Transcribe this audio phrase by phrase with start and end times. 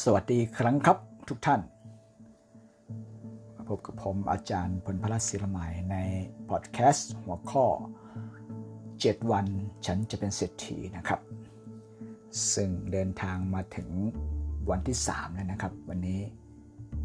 [0.00, 0.98] สวัสดีครั้งครับ
[1.28, 1.60] ทุกท่าน
[3.66, 5.96] พบกับผมอาจารย์พลพลัสศิลมัยใน
[6.48, 7.66] พอดแคสต์หัวข้อ
[8.48, 9.46] 7 วัน
[9.86, 11.20] ฉันจะเป็นเศรษฐีนะครับ
[12.54, 13.88] ซึ่งเดินทางมาถึง
[14.70, 16.20] วันที่ 3 แล้วนะครับ วันนี้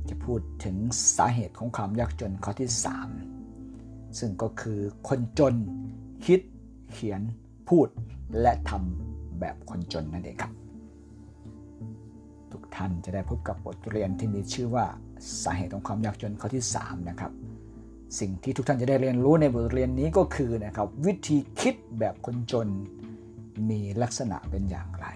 [0.09, 0.75] จะพูดถึง
[1.17, 2.71] สาเหตุของความยากจนข้อที่
[3.45, 5.55] 3 ซึ่งก็คือคนจน
[6.25, 6.39] คิด
[6.91, 7.21] เขียน
[7.69, 7.87] พูด
[8.41, 10.53] และทำแบบคนจนนั่นเองครับ
[12.57, 14.85] ทุกท่านจะได้พบกับบทเรียนที่มีชื่อว่า
[15.43, 17.31] สาเหตุของความยากจนข้อที่3นะครับ
[18.19, 22.67] สิ่งที่ทุกท่านจะได้เรียนรู้ในบทเรียนนี้ก็คือนะครับวิธีคิดแบบคนจน
[23.69, 25.07] มีลักษณะเป็นอย่างไร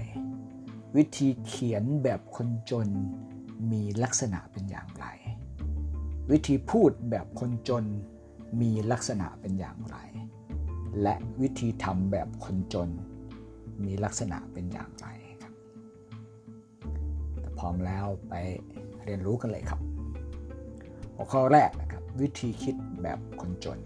[0.95, 2.87] วิธีเขียนแบบคนจน
[3.71, 5.05] มีลักษณะเป็นอย่างไร
[6.31, 7.85] วิธีพูดแบบคนจน
[8.61, 9.97] มีลักษณะเป็นอย่างไร
[11.01, 12.89] และวิธีทำแบบคนจน
[13.83, 15.07] มีลักษณะเป็นอย่างไร
[17.61, 18.35] พร้อมแล้วไป
[19.05, 19.79] เรียนรู้กันเลยครับ
[21.15, 23.79] หัวข้อแรกนะครับ วิธีคิดแบบคนจน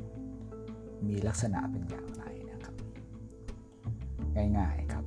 [1.07, 2.75] มีลักษณะเป็นอย่างไรนะครับ
[4.57, 5.05] ง่ายๆครับ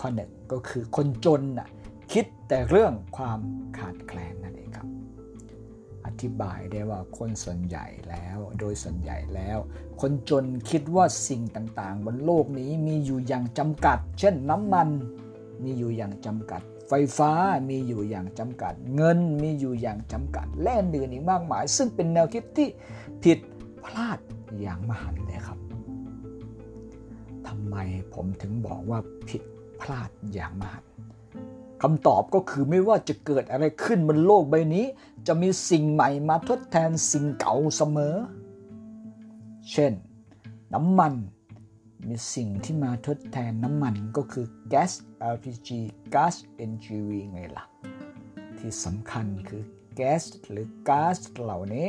[0.00, 1.68] ข้อหนึ่งก็คือคนจนนะ
[2.12, 3.40] คิดแต่เรื่องความ
[3.78, 4.88] ขาดแคลนนั่นเองครับ
[6.06, 9.58] อธิบายได้ว่าคนส่วนใหญ่แล้วโดยส่วนใหญ่แล้ว
[10.00, 14.88] คนจนคิดว่าสิ่งต่างๆ บนโลกนี้มีอยู่อย่างจำกัด เช่นน้ำมัน
[15.64, 16.62] มีอยู่อย่างจำกัด
[16.92, 17.32] ไฟฟ้า
[17.70, 22.68] มีอยู่อย่างจำกัด เงินมีอยู่อย่างจำกัด และอื่นอีกมากมาย ซึ่งเป็นแนวคิดที่
[23.22, 23.38] ผิด
[23.84, 24.18] พลาด
[24.60, 25.58] อย่างมหันเลยครับ
[27.46, 27.76] ทำไม
[28.14, 29.42] ผมถึงบอกว่าผิด
[29.80, 30.84] พลาดอย่างมหัน
[31.82, 34.86] คำตอบก็คือไม่ว่าจะเกิดอะไรขึ้นบนโลกใบนี้
[35.26, 38.14] จะมีสิ่งใหม่มาทดแทนสิ่งเก่าเสมอ
[39.70, 39.92] เช่น
[40.74, 41.14] น้ำมัน
[42.08, 44.92] มีสิ่งที่มาทดแทนน้ำมันก็คือแก๊ส
[45.34, 45.68] LPG
[46.14, 46.34] ก๊าซ
[46.70, 47.64] NGV ไงล่ะ
[48.58, 49.62] ที่สำคัญคือ
[49.96, 51.88] แก๊สหรือก๊าซเหล่านี้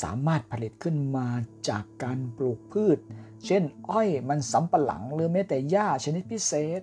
[0.00, 1.28] สามารถผลิตขึ้นมา
[1.68, 2.98] จากการปลูกพืช
[3.46, 6.82] เช่น อ้อยมันสำปะหลังหรือแม้แต่หญ้าชนิดพิเศษ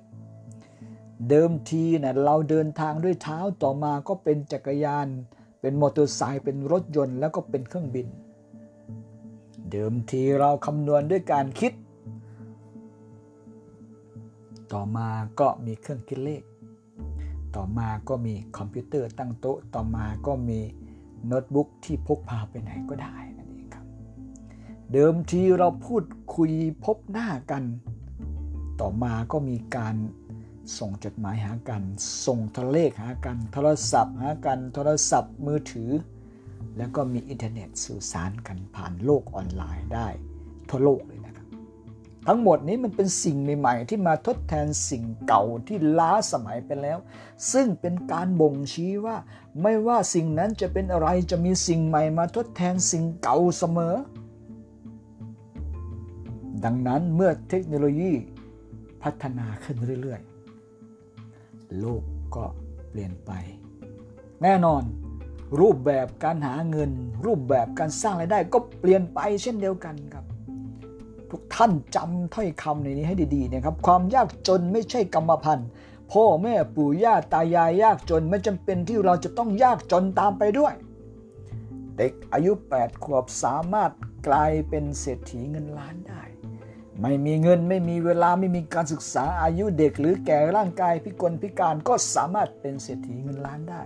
[1.30, 5.08] เดิมทีนะ่ะเราเดินทางด้วยเท้าต่อมาก็เป็นจักรยาน
[5.62, 8.08] เป็นมอเตอร์ไซค์เป็นรถยนต์แล้วก็เป็นเครื่องบิน
[9.72, 11.74] เดิมทีเราคำนวณด้วยการคิด
[14.74, 16.44] ต่อมาก็มีเครื่องคิดเลข
[17.56, 20.60] ต่อมาก็มีคอมพิวเตอร์ตั้งโต๊ะ ต่อมาก็มี
[21.28, 23.86] โน้ตบุ๊กที่พกพาไปไหนก็ได้นั่นเองครับ
[24.92, 26.04] เดิมทีเราพูด
[26.36, 26.52] คุย
[26.84, 27.64] พบหน้ากัน
[28.82, 29.96] ต่อมาก็มีการ
[30.78, 31.82] ส่งจดหมายหากัน
[32.26, 35.92] ส่งโทรเลขหากัน โทรศัพท์หากัน โทรศัพท์มือถือ
[36.78, 40.08] แล้วก็มีอินเทอร์เน็ตสื่อสารกันผ่านโลกออนไลน์ได้
[40.70, 41.23] ทั่วโลกเลย
[42.28, 46.98] ทั้งหมดนี้มันเป็นสิ่งใหม่ๆ ที่มาทดแทนสิ่งเก่าที่ล้าสมัยไปแล้ว
[47.52, 49.18] ซึ่งเป็นการบ่งชี้ว่า
[49.62, 53.96] ไม่ว่าสิ่งนั้นจะเป็นอะไรจะมีสิ่งใหม่มาทดแทนสิ่งเก่าเสมอ
[56.64, 58.12] ดังนั้นเมื่อเทคโนโลยี
[59.04, 62.04] พัฒนาขึ้นเรื่อยๆ โลก
[62.36, 62.46] ก็
[62.90, 63.32] เปลี่ยนไป
[64.44, 64.84] แน่นอน
[65.60, 66.92] รูปแบบการหาเงิน
[67.26, 70.26] รูปแบบการสร้างรายได้ก็เปลี่ยนไปเช่นเดียวกันครับ
[71.34, 75.68] ทุกท่านจำถ้อยคำในนี้ให้ดีๆนะครับความยากจนไม่ใช่กรรมพันธุ์
[76.12, 80.74] พ่อแม่ปู่ย่าตายายยากจนไม่จำเป็นที่เราจะต้องยากจนตามไปด้วย
[81.98, 83.92] เด็กอายุ 8 ขวบสามารถ
[84.28, 86.24] กลายเป็นเศรษฐีเงินล้านได้
[87.02, 93.82] ไม่มีเงินไม่มีเวลาไม่มีการศึกษาอายุเด็กหรือแก่ร่างกายพิกลพิการก็สามารถเป็นเศรษฐีเงินล้านได้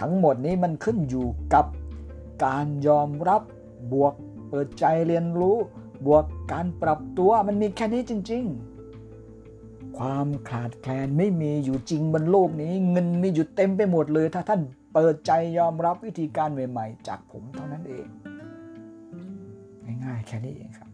[0.00, 1.66] ทั้งหมดนี้มันขึ้นอยู่กับ
[2.44, 3.42] การยอมรับ
[3.92, 4.14] บวก
[4.48, 5.56] เปิดใจเรียนรู้
[6.06, 8.44] บวกการปรับตัวมันมีแค่นี้จริง
[9.20, 14.60] ๆ ความขาดแคลนไม่มีอยู่จริงบนโลกนี้ เงินมีอยู่เต็มไปหมดเลย ถ้าท่าน
[14.92, 18.06] เปิดใจยอมรับวิธีการใหม่ ๆ จากผมเท่านั้นเอง
[20.04, 20.88] ง่ายๆแค่นี้เองครับ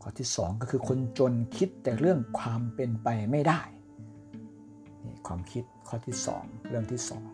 [0.00, 3.60] ข้อที่สองก็คือคนจนคิดแต่เรื่องความเป็นไปไม่ได้
[5.04, 7.24] นี่ความคิดข้อที่สองเรื่องที่สอง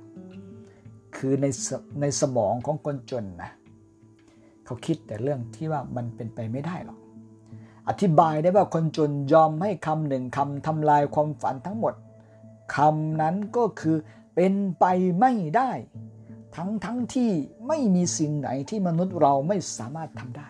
[1.16, 1.46] คือใน
[2.00, 3.50] ในสมองของคนจนนะ
[4.70, 6.98] เขาคิดแต่เรื่องที่ว่ามันเป็นไปไม่ได้หรอก
[7.88, 11.94] อธิบายได้ว่าคนจนยอมให้คำหนึ่งคำทำลายความฝันทั้งหมด
[12.76, 13.96] คำนั้นก็คือ
[14.34, 14.84] เป็นไป
[15.20, 15.70] ไม่ได้
[16.56, 17.30] ทั้งทั้งที่
[17.68, 20.48] ไม่มีสิ่งไหนที่มนุษย์เราไม่สามารถทำได้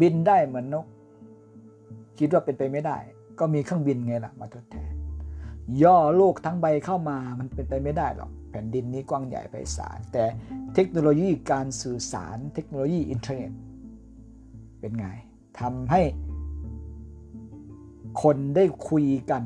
[0.00, 0.86] บินได้เหมือนนก
[2.18, 2.98] คิดว่าเป็นไปไม่ได้
[3.38, 4.92] ก็มีเครื่องบินไงล่ะมาทดแทน
[5.82, 10.24] ย่อโลกทั้งใบเข้ามามันเป็นไปไม่ได้หรอก ผ่นดินนี้กว้างใหญ่ไพศาลแต่
[10.74, 13.52] เทคโนโลยีการสื่อสารเทคโนโลยีอินเทอร์เน็ต
[14.80, 15.06] เป็นไง
[15.60, 16.02] ทำให้
[18.22, 19.44] คนได้คุยกัน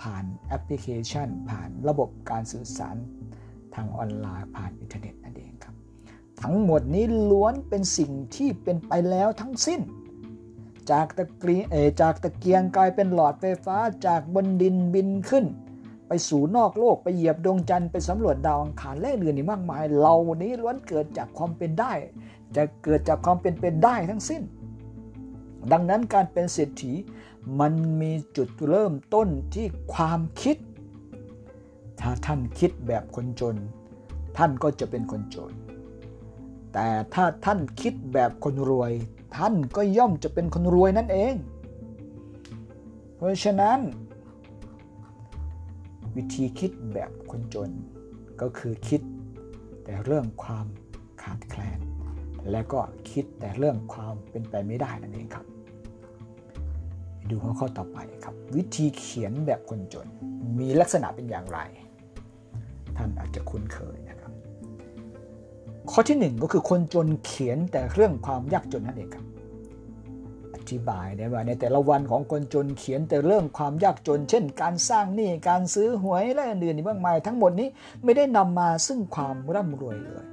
[0.00, 2.96] ผ่านแอปพลิเคชัน ผ่านระบบการสื่อสาร
[3.74, 5.74] ทางออนไลน์ผ่านอินเทอร์เน็ตนั่นเองครับ
[6.42, 9.80] ทั้งหมดนี้ล้วนเป็นสิ่งที่เป็นไปแล้วทั้งสิ้น
[10.90, 11.56] จากตะเกี
[12.00, 15.44] จากตะเกียงกลายเป็นหลอดไฟฟ้าจากบนดินบินขึ้น
[16.12, 21.92] ไปสู่นอกโลกไปเหยียบดวงจันทร์ไปสำรวจดาวอังคารและอื่นอีกมากมายเหล่านี้ล้วนเกิดจากความเป็นได้
[22.56, 24.42] จะเกิดจากความเป็นเป็นได้ทั้งสิ้น
[25.72, 26.92] ดังนั้นการเป็นเศรษฐี
[27.60, 30.56] มันมีจุดเริ่มต้นที่ความคิด
[32.00, 33.56] ถ้าท่านคิดแบบคนจน
[34.36, 35.52] ท่านก็จะเป็นคนจน
[36.72, 38.92] แต่ถ้าท่านคิดแบบคนรวย
[39.36, 41.34] ท่านก็ย่อมจะเป็นคนรวยนั่นเอง
[43.16, 43.78] เพราะฉะนั้น
[46.16, 47.70] วิธีคิดแบบคนจน
[48.40, 49.00] ก็คือคิด
[49.84, 50.66] แต่เรื่องความ
[51.22, 51.80] ขาดแคลน
[52.50, 52.80] และก็
[53.10, 55.46] คิดแต่เรื่องความเป็นไปไม่ได้นั่นเองครับ
[57.28, 60.06] ดูหัวข้อต่อไปครับ วิธีเขียนแบบคนจน
[60.58, 61.58] มีลักษณะเป็นอย่างไร
[62.96, 64.32] ท่านอาจจะคุ้นเคยนะครับ
[65.90, 69.26] ข้อที่ 1 ก็คือคนจนเขียนแต่เรื่องความยากจนนั่นเองครับ
[70.70, 77.68] ธิบายได้ว่าในแต่ละวันของคนจนเขียนแต่เรื่องความยากจน เช่น การสร้างหนี้การซื้อหวยและอื่นๆอีกมากมาย ทั้งหมดนี้
[78.04, 80.26] ไม่ได้นำมาซึ่งความร่ำรวยเลย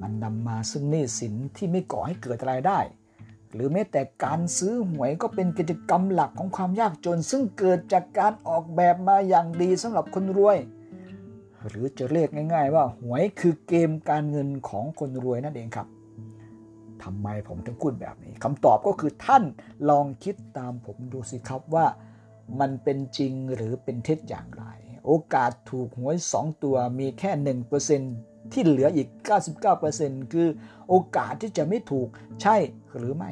[0.00, 2.78] มันนำมาซึ่งหนี้สินที่ไม่ก่อให้เกิดรายได้
[3.54, 10.58] หรือแม้แต่การซื้อหวยก็เป็นกิจกรรมหลักของความยากจน ซึ่งเกิดจากการออกแบบมาอย่างดีสำหรับคนรวย
[11.68, 15.86] หรือจะเรียกง่าย ๆ ว่าหวยคือเกมการเงินของคนรวยนั่นเองครับ
[17.04, 19.44] ทำไมผมถึงพูดแบบนี้คำตอบก็คือท่าน
[19.90, 21.86] ลองคิดตามผมดูสิครับว่า
[22.60, 24.64] มันเป็นจริงหรือเป็นเท็จอย่างไร
[25.06, 27.30] โอกาสถูกหวย 2 ตัวมีแค่
[27.92, 29.08] 1%ที่เหลืออีก
[29.70, 30.48] 99%คือ
[30.88, 32.08] โอกาสที่จะไม่ถูก
[32.42, 32.56] ใช่
[32.96, 33.30] หรือไม่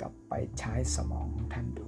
[0.01, 1.87] กลับไปใช้สมองท่านดู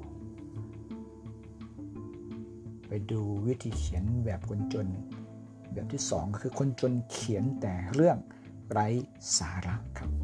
[2.88, 4.88] ไปดูวิธีเขียนแบบคนจน
[5.72, 8.16] แบบที่สองก็คือคนจนเขียนแต่เรื่อง
[8.70, 8.87] ไร้
[9.38, 10.24] สาระครับ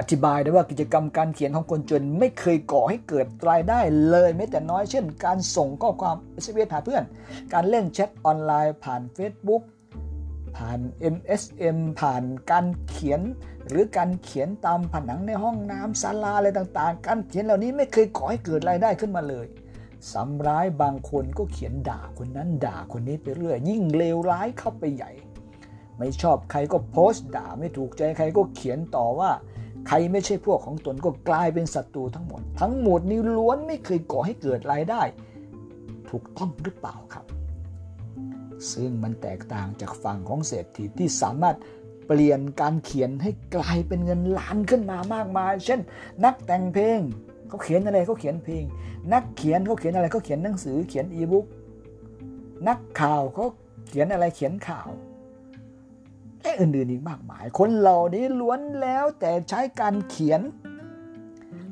[0.00, 3.80] อธิบายได้ว่ากิจกรรมการเขียนของคนจนไม่เคยก่อให้เกิดรายได้
[4.10, 7.04] เลยแม้แต่น้อยเช่น การส่งข้อความเอสเหาเพื่อน
[7.52, 9.62] การเล่นแชทออนไลน์ผ่าน Facebook
[10.56, 10.78] ผ่าน
[11.14, 13.20] MSM ผ่านการเขียน
[13.68, 19.46] หรือการเขียนตามผนังในห้องน้ำศาลาอะไรต่างๆ การเขียนเหล่านี้ไม่เคยก่อให้เกิดรายได้ขึ้นมาเลย
[20.12, 25.10] สำร้ายบางคนก็เขียนด่าคนนั้นด่าคนนี้ไปเรื่อยยิ่งเลวร้ายเข้าไปใหญ่
[25.98, 29.30] ไม่ชอบใครก็โพสต์ด่าไม่ถูกใจใครก็เขียนต่อว่า
[29.86, 35.02] ใครไม่ใช่พวกของตนก็กลายเป็นศัตรูทั้งหมด ทั้งหมดนี้ล้วนไม่เคยก่อให้เกิดรายได้
[36.10, 37.24] ถูกต้องหรือเปล่าครับ
[38.72, 41.56] ซึ่งมันแตกต่างจากฝั่งของเศรษฐีที่สามารถ
[42.06, 45.80] เปลี่ยนการเขียนให้กลายเป็นเงินล้านขึ้นมามากมาย เช่น
[46.24, 47.00] นักแต่งเพลง
[47.48, 48.64] เขาเขียนอะไรเขาเขียนเพลง
[49.12, 51.46] นักเขียนเขาเขียนอะไรเขาเขียนหนังสือเขียนอีบุ๊ก
[52.68, 53.46] นักข่าวเขา
[53.88, 54.88] เขียนอะไรเขียนข่าว
[56.42, 60.40] และอื่นๆอีกมากมาย คนเหล่านี้ล้วนแล้วแต่ใช้การเขียน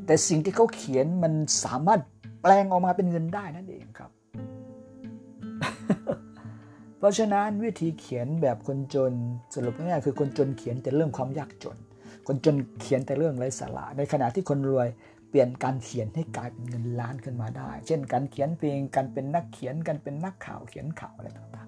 [0.06, 1.32] แต่สิ่งที่เขาเขียนมัน
[1.64, 2.00] สามารถ
[2.42, 4.10] แปลงออกมาเป็นเงินได้นั่นเองครับ
[6.98, 9.12] เพราะฉะนั้นวิธีเขียนแบบคนจน
[9.54, 11.76] สรุปง่ายๆคือคนจนเขียนแต่เรื่องความยากจน
[12.26, 14.88] คนจนเขียนแต่เรื่องไร้สาระในขณะที่คนรวย
[15.28, 21.67] เปลี่ยนการเขียนให้กลายเป็นเงินล้านขึ้นมาได้ เช่น การเขียนเพลง การเป็นนักเขียน การเป็นนักข่าวเขียนข่าวอะไรต่าง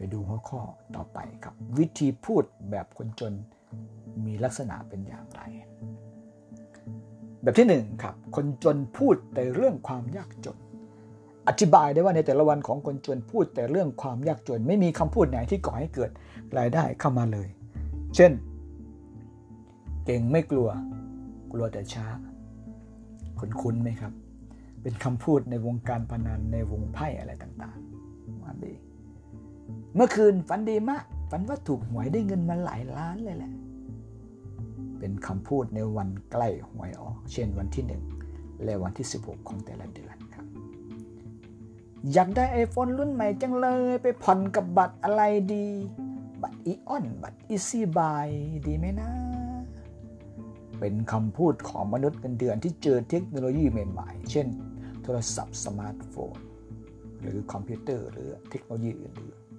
[0.00, 0.60] ไปดูหัวข้อ
[0.96, 3.32] ต่อไปครับ วิธีพูดแบบคนจน
[4.26, 5.40] มีลักษณะเป็นอย่างไร
[7.42, 10.58] แบบที่หนึ่งครับ คนจนพูดแต่เรื่องความยากจน
[11.48, 16.10] อธิบายได้ว่าในแต่ละวันของคนจนพูดแต่เรื่องความยากจน ไม่มีคำพูดไหนที่ก่อให้เกิด
[16.58, 17.48] รายได้เข้ามาเลย
[18.16, 18.32] เช่น
[20.06, 20.68] เก่งไม่กลัว
[21.52, 22.06] กลัวแต่ช้า
[23.38, 24.12] คุ้นไหมครับ
[24.82, 28.72] เป็นคำพูดในวงการพนันในวงไพ่อะไรต่างๆมาดี
[29.94, 33.52] เมื่อคืนฝันดีมากฝันว่าถูกหวยได้เงินมาหลายล้านเลยแหละ
[34.98, 37.84] เป็นคำพูดในวันใกล้หวยออก เช่นวันที่
[38.24, 40.46] 1 และวันที่ 16 ของแต่ละเดือนครับ
[42.12, 45.22] อยากได้ไอโฟนรุ่นใหม่จังเลยไปผ่อนกับบัตรอะไร
[45.54, 45.66] ดี
[46.42, 48.28] บัตรอีออน บัตรอีซี่บาย
[48.66, 49.10] ดีไหมนะ
[50.78, 54.46] เป็นคำพูดของมนุษย์เงินเดือนที่เจอเทคโนโลยีใหม่ๆ เช่น
[55.02, 56.36] โทรศัพท์สมาร์ทโฟน
[57.20, 59.49] หรือคอมพิวเตอร์หรือเทคโนโลยีอื่นๆ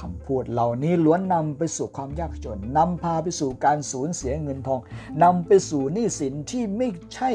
[0.00, 4.80] คำพูดเหล่านี้ล้วนนำไปสู่ความยากจนนำพาไปสู่การสูญเสียเงินทอง
[5.22, 7.30] นำไปสู่หนี้สินที่ไม่ใช่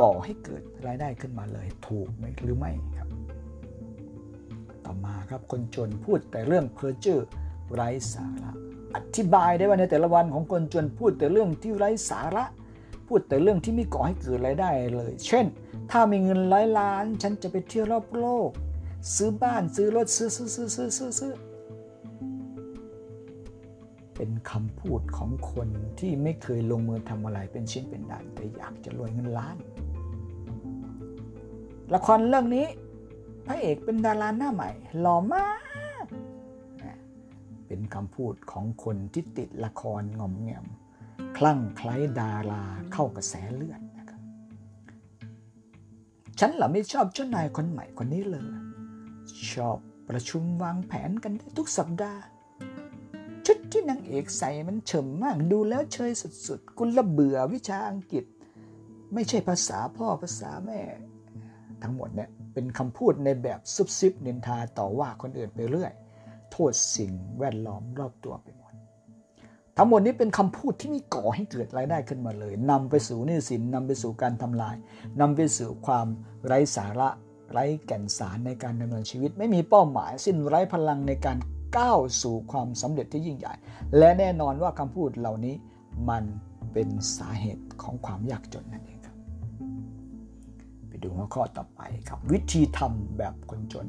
[0.00, 3.08] ก่อให้เกิดรายได้ขึ้นมาเลย ถูกไหมหรือไม่ครับ
[4.84, 7.20] ต่อมาครับคนจนพูดแต่เรื่องเพ้อเจ้อ
[7.72, 8.52] ไร้สาระ
[8.94, 12.44] อธิบายได้ว่าในแต่ละวันของคนจนพูดแต่เรื่องที่ไร้สาระ
[13.08, 15.46] พูดแต่เรื่องที่ไม่ก่อให้เกิดรายได้เลย เช่น
[15.90, 18.50] ถ้ามีเงินร้อยล้าน ฉันจะไปเที่ยวรอบโลก
[19.14, 21.32] ซื้อบ้านซื้อรถซื้อซื้อซื้อซื้อซื้อซื้อ
[24.24, 25.68] เป็นคำพูดของคน
[26.00, 29.56] ที่ไม่เคยลงมือทำอะไรเป็นชิ้นเป็นด่านแต่อยากจะรวยเงินล้าน
[31.94, 32.66] ละครเรื่องนี้
[33.46, 35.50] พระเอกเป็นดาราหน้าใหม่หล่อมา
[36.04, 36.06] ก
[37.66, 40.66] เป็นคำพูดของคนที่ติดละครงอมแงม
[41.36, 44.20] คลั่งไคล้ดาราเข้ากระแสเลือดนะครับ
[46.38, 48.48] ฉันเหรอไม่ชอบเจ้านายคนใหม่คนนี้เลย
[49.52, 52.22] ชอบประชุมวางแผนกันได้ทุกสัปดาห์
[53.52, 56.10] ชุดที่นางเอกใส่มันเฉมมากดูแล้วเชย
[56.46, 58.24] สุดๆกุละเบื่อวิชาอังกฤษ
[59.14, 60.80] ไม่ใช่ภาษาพ่อภาษาแม่
[61.82, 65.92] ทั้งหมดเนี่ยเป็นคำพูดในแบบซุบซิบนินทาต่อว่าคนอื่นไปเรื่อย
[66.52, 68.72] โทษสิ่งแวดล้อมรอบตัวไปหมด
[69.76, 74.76] ทั้งหมดนี้เป็นคำพูดที่มีก่อให้เกิดรายได้ขึ้นมาเลยนำไปสู่นี้สินนำไปสู่การทำลาย
[75.20, 76.06] นำไปสู่ความ
[76.46, 77.08] ไร้สาระ
[77.52, 81.38] ไร้แก่นสารในการดำเนินชีวิต ไม่มีเป้าหมายสิ้นไร้พลังในการ
[81.78, 83.54] ก้าวสู่ความสำเร็จที่ยิ่งใหญ่
[83.98, 85.54] และแน่นอนว่าคำพูดเหล่านี้
[86.10, 86.24] มัน
[86.72, 89.16] เป็นสาเหตุของความยากจนนั่นเองครับ
[90.88, 93.86] ไปดูหัวข้อต่อไปครับ วิธีทำแบบคนจน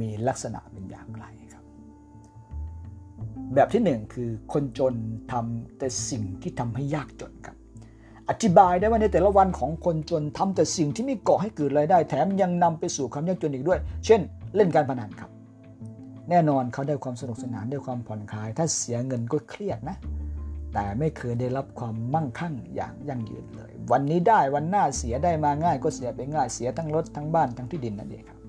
[0.00, 1.64] มีลักษณะเป็นอย่างไรครับ
[3.54, 4.94] แบบที่หนึ่งคือคนจน
[5.32, 7.56] ทำแต่สิ่งที่ทำให้ยากจนครับ
[8.28, 14.20] อธิบายได้ว่าในแต่ละวันของคนจนทำแต่สิ่งที่ไม่ก่อให้เกิดรายได้ แถมยังนำไปสู่ความยากจนอีกด้วย เช่น
[14.56, 15.35] เล่นการพนันครับ
[16.30, 19.96] แน่นอนเขาได้ความสนุกสนานได้ความผ่อนคลาย ถ้าเสียเงินก็เครียดนะ
[20.74, 28.40] แต่ไม่เคยได้รับความมั่งคั่งอย่างยั่งยืนเลย วันนี้ได้วันหน้าเสียได้มาง่าย ก็เสียไปง่ายเสียทั้งรถทั้งบ้านทั้งที่ดินนั่นเองครับ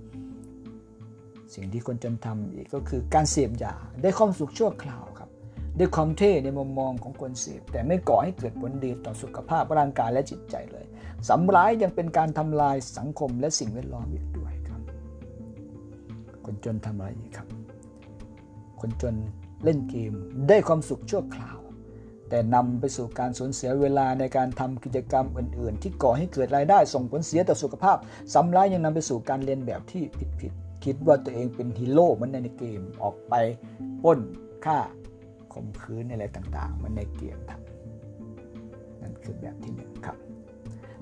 [1.54, 5.30] สิ่งที่คนจนทำอีกก็คือการเสพยาได้ความสุขชั่วคราวครับ
[5.78, 10.86] ได้ความเท่ในมุมมองของคนเสพแต่ไม่ก่อให้เกิดผลดีต่อสุขภาพร่างกายและจิตใจเลย
[11.30, 14.82] สำร้ายยังเป็นการทำลายสังคมและสิ่งแวดล้อมอีกด้วยครับ
[16.46, 17.48] คนจนทำอะไรอีกครับ
[18.82, 19.16] คนจน
[19.64, 20.14] เล่นเกม
[20.48, 21.58] ได้ความสุขชั่วคราว
[22.30, 27.98] แต่นำไปสู่การสูญเสียเวลาในการทำกิจกรรมอื่น ๆ ที่ก่อให้เกิดรายได้ส่งผลเสียต่อสุขภาพ
[28.34, 30.04] สำร้ายยังนำไปสู่การเรียนแบบที่
[30.40, 33.34] ผิดๆคิดว่าตัวเองเป็นฮีโร่เหมือนในเกมออกไป
[34.04, 34.20] ป้น
[34.66, 34.80] ฆ่า
[35.54, 40.18] ข่มขืนอะไรต่างๆ มันในเกมทำนั่นคือแบบที่หนึ่งครับ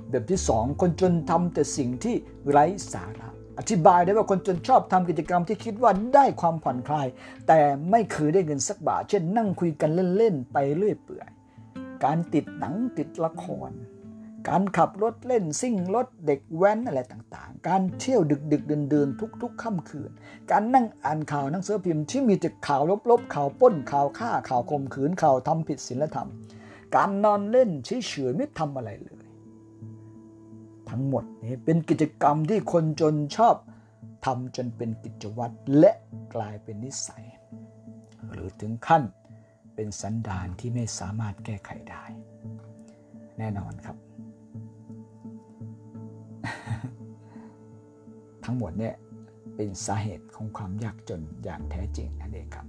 [0.09, 2.15] แบบที่สองคนจนทำแต่สิ่งที่
[2.49, 7.07] ไร้สาระ อธิบายได้ว่าคนจนชอบทำกิจกรรมที่คิดว่าได้ความผ่อนคลาย
[7.47, 7.59] แต่
[7.91, 11.29] ไม่เคยได้เงินสักบาท เช่นนั่งคุยกันเล่นๆ ไปเรื่อยเปื่อย
[12.03, 13.71] การติดหนังติดละคร
[14.49, 20.11] การขับรถเล่นซิ่งรถเด็กแว้นอะไรต่างๆ การเที่ยวดึกดึกเดินเดินทุกทุกค่ำคืน
[20.51, 26.29] การนั่งอ่านข่าวหนังสือพิมพ์ที่มีแต่ข่าวลบๆข่าวป้นข่าวฆ่าข่าวข่มขืนข่าวทำผิดศีลธรรม
[26.95, 29.14] การนอนเล่นเฉยๆไม่ทำอะไรเลย
[30.89, 33.55] ทั้งหมดนี้เป็นกิจกรรมที่คนจนชอบ
[34.25, 35.91] ทำจนเป็นกิจวัตรและ
[36.35, 37.25] กลายเป็นนิสัย
[38.31, 39.03] หรือถึงขั้น
[39.75, 42.03] เป็นสันดานที่ไม่สามารถแก้ไขได้
[43.37, 43.97] แน่นอนครับ
[48.45, 48.95] ทั้งหมดเนี่ย
[49.55, 52.67] เป็นสาเหตุของความยากจนอย่างแท้จริงนั่นเองครับ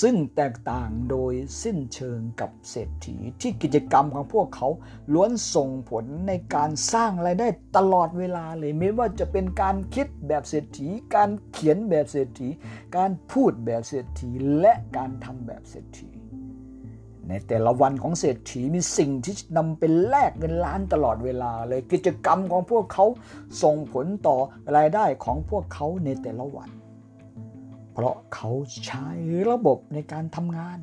[0.00, 4.68] ซึ่งแตกต่างโดยสิ้นเชิงกับเศรษฐีที่กิจกรรมของพวกเขา
[5.12, 12.48] ล้วนส่งผลในการสร้างรายได้ตลอดเวลาเลยไม่ว่าจะเป็นการคิดแบบเศรษฐี การเขียนแบบเศรษฐี
[12.96, 14.30] การพูดแบบเศรษฐี
[14.60, 16.08] และการทำแบบเศรษฐี
[17.28, 23.06] ในแต่ละวันของเศรษฐีมีสิ่งที่นำเป็นแลกเงินล้านตลอดเวลาเลยกิจกรรมของพวกเขา
[23.62, 24.36] ส่งผลต่อ
[24.76, 26.70] รายได้ของพวกเขาในแต่ละวัน
[27.98, 28.50] เพราะเขา
[28.86, 29.08] ใช้
[29.50, 30.78] ระบบในการทำงาน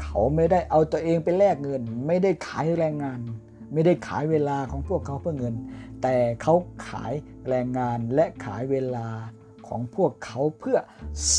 [0.00, 3.20] เขาไม่ได้เอาตัวเองไปแลกเงิน ไม่ได้ขายแรงงาน
[3.72, 5.54] ไม่ได้ขายเวลาของพวกเขาเพื่อเงิน
[6.02, 6.54] แต่เขา
[6.88, 7.12] ขาย
[7.48, 9.08] แรงงานและขายเวลา
[9.66, 10.78] ของพวกเขาเพื่อ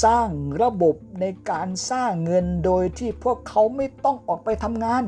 [0.04, 0.30] สร้าง
[0.62, 5.04] ระบบในการสร้างเงินโดยที่พวกเขาไม่ต้องออกไปทำงาน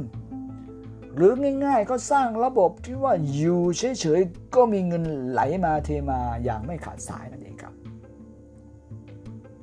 [1.15, 1.33] หรือ
[1.65, 7.38] ง่ายๆก็สร้างระบบที่ว่าอยู่เฉยๆก็มีเงินไหลมาเทมาอย่างไม่ขาดสายนั่นเองครับ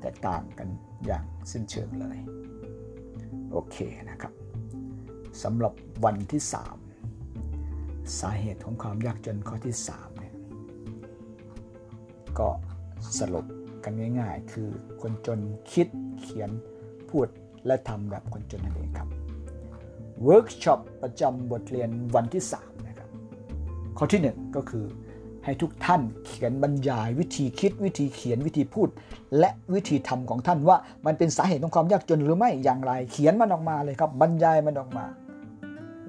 [0.01, 0.67] แตกต่างกัน
[1.05, 2.17] อย่างสิ้นเชิงเลย
[3.51, 3.77] โอเค
[4.09, 4.33] นะครับ
[5.43, 5.73] สำหรับ
[6.05, 6.41] วันที่
[7.31, 10.35] 3 สาเหตุของความยากจนข้อที่3เนี่ย
[12.39, 12.49] ก็
[13.19, 13.45] สรุป
[13.83, 14.69] กันง่ายๆ คือ
[15.01, 15.39] คนจน
[15.71, 15.87] คิด
[16.21, 16.49] เขียน
[17.09, 17.27] พูด
[17.65, 19.09] และทำแบบคนจนนั่นเองครับ
[20.23, 23.09] เวิร์กช็อปประจำบทเรียนวันที่ 3 นะครับ
[23.97, 24.85] ข้อที่ 1 ก็คือ
[25.47, 28.89] ให้ทุกท่านเขียนบรรยาย วิธีคิดวิธีเขียนวิธีพูด
[29.39, 35.05] และวิธีทำของท่านว่ามันเป็นสาเหตุของความยากจนหรือไม่อย่างไร เขียนมันออกมาเลยครับ บรรยายมันออกมา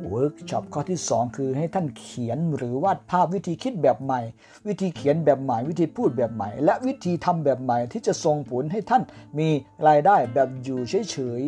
[0.09, 4.21] เวิร์กช็อปข้อที่ 2 คือให้ท่านเขียนหรือวาดภาพวิธีคิดแบบใหม่
[4.67, 9.03] วิธีเขียนแบบใหม่ วิธีพูดแบบใหม่ และวิธีทำแบบใหม่ที่จะส่งผลให้ท่าน
[9.39, 9.49] มี
[9.89, 11.43] รายได้แบบอยู่เฉย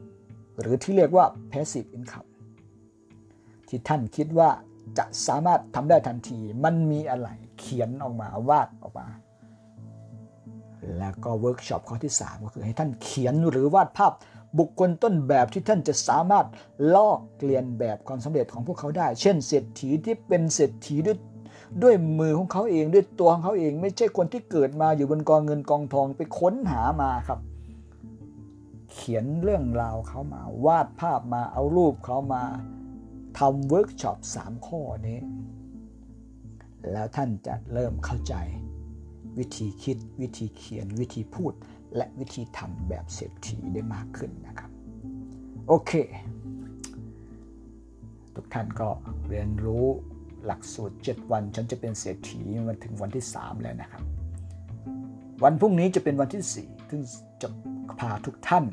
[0.00, 2.28] ๆหรือที่เรียกว่า passive income
[3.68, 4.50] ที่ท่านคิดว่า
[4.98, 7.28] จะสามารถทำได้ทันที มันมีอะไร
[7.58, 9.08] เขียนออกมาวาดออกมา
[10.98, 14.12] แล้วก็เวิร์กช็อปข้อที่ 3 ก็คือให้ท่านเขียนหรือวาดภาพ
[14.58, 16.46] บุคคลต้นแบบที่ท่านจะสามารถ
[16.94, 21.18] ลอกเลียนแบบความสำเร็จของพวกเขาได้ เช่น เศรษฐีที่เป็นเศรษฐีด้วย
[21.82, 27.40] ด้วยมือของเขาเองด้วยตัวของเขาเอง ไม่ใช่คนที่เกิดมาอยู่บนกองเงินกองทองไปค้นหามาครับ
[28.92, 32.42] เขียนเรื่องราวเขามาวาดภาพมาเอารูปเขามา
[33.38, 35.18] ทำเวิร์กช็อป3 ข้อนี้
[36.92, 38.34] แล้วท่านจะเริ่มเข้าใจ
[39.38, 41.52] วิธีคิดวิธีเขียนวิธีพูด
[41.96, 44.70] และวิธีทำแบบเศรษฐีได้มากขึ้นนะครับ
[45.68, 45.92] โอเค
[48.34, 48.88] ทุกท่านก็
[49.28, 49.86] เรียนรู้
[50.44, 54.02] หลักสูตร 7 วัน ฉันจะเป็นเศรษฐีมาถึงวันที่ 3 แล้วนะครับ
[55.44, 57.02] วันพรุ่งนี้จะเป็นวันที่4ซึ่ง
[57.42, 57.48] จะ
[58.00, 58.64] พาทุกท่าน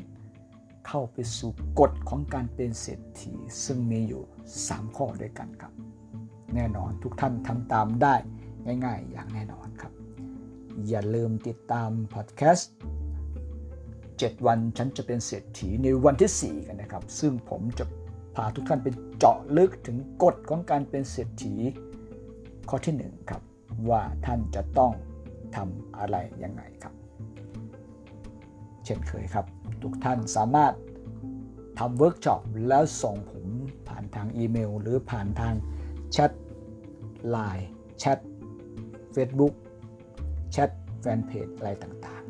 [0.86, 3.32] เข้าไปสู่กฎของการเป็นเศรษฐี
[3.64, 4.22] ซึ่งมีอยู่
[4.60, 5.72] 3 ข้อด้วยกันครับ
[6.54, 8.14] แน่นอนทุกท่านทำตามได้
[8.84, 9.92] ง่าย ๆ อย่างแน่นอนครับ
[10.88, 12.70] อย่าลืมติดตามพอดแคสต์
[13.54, 17.84] 7วันฉันจะเป็นเศรษฐีในวันที่ 4 กันนะครับ ซึ่งผมจะ
[18.34, 18.88] พาทุกท่านไป
[19.18, 21.54] เจาะลึกถึงกฎของการเป็นเศรษฐี
[22.68, 23.42] ข้อที่1ครับ
[23.90, 24.92] ว่าท่านจะต้อง
[25.56, 26.94] ทำอะไรยังไงครับ
[28.84, 29.46] เช่นเคยครับ
[29.84, 30.74] ทุกท่านสามารถ
[31.78, 33.46] ทำเวิร์กช็อปแล้วส่งผม
[33.88, 35.54] ผ่านทางอีเมล หรือผ่านทาง
[36.12, 36.32] แชท
[37.28, 37.68] ไลน์
[37.98, 38.18] แชท
[39.14, 39.54] Facebook
[40.52, 40.70] แชท
[41.00, 42.22] แฟนเพจอะไรต่าง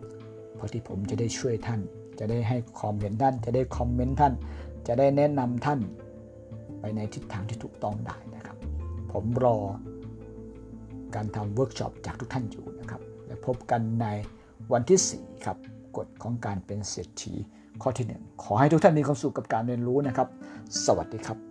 [0.00, 1.80] ๆ เพื่อที่ผมจะได้ช่วยท่าน
[2.18, 4.34] จะได้ให้ความเห็นท่าน จะได้ comment ท่าน
[4.86, 5.80] จะได้แนะนำท่าน
[6.80, 8.56] ไปในทิศทางที่ถูกต้องได้นะครับ
[9.12, 9.56] ผมรอ
[11.14, 14.06] การทำเวิร์กช็อปจากทุกท่านอยู่นะครับ และพบกันใน
[14.72, 15.56] วันที่ 4 ครับ
[15.96, 17.34] กฎของการเป็นเศรษฐี
[17.82, 20.28] ข้อที่ 1 ขอให้ทุกท่านมีความสุขกับการเรียนรู้นะครับ
[20.84, 21.45] สวัสดีครับ